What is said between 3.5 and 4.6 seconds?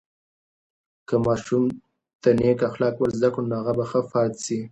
نو هغه به ښه فرد سي.